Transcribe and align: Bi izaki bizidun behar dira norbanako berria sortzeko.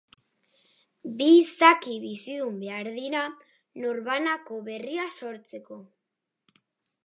Bi 1.19 1.27
izaki 1.41 1.97
bizidun 2.07 2.57
behar 2.63 2.91
dira 2.97 3.21
norbanako 3.85 4.61
berria 4.71 5.09
sortzeko. 5.21 5.83